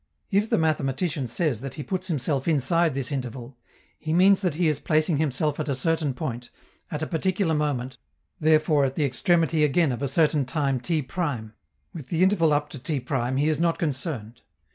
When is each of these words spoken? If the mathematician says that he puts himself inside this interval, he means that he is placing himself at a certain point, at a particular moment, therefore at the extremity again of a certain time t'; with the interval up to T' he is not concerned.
If 0.31 0.49
the 0.49 0.57
mathematician 0.57 1.27
says 1.27 1.61
that 1.61 1.75
he 1.75 1.83
puts 1.83 2.07
himself 2.07 2.47
inside 2.47 2.95
this 2.95 3.11
interval, 3.11 3.55
he 3.99 4.13
means 4.13 4.41
that 4.41 4.55
he 4.55 4.67
is 4.67 4.79
placing 4.79 5.17
himself 5.17 5.59
at 5.59 5.69
a 5.69 5.75
certain 5.75 6.15
point, 6.15 6.49
at 6.89 7.03
a 7.03 7.05
particular 7.05 7.53
moment, 7.53 7.97
therefore 8.39 8.83
at 8.85 8.95
the 8.95 9.05
extremity 9.05 9.63
again 9.63 9.91
of 9.91 10.01
a 10.01 10.07
certain 10.07 10.43
time 10.43 10.79
t'; 10.79 11.07
with 11.93 12.07
the 12.07 12.23
interval 12.23 12.51
up 12.51 12.67
to 12.69 12.79
T' 12.79 12.99
he 12.99 13.47
is 13.47 13.59
not 13.59 13.77
concerned. 13.77 14.41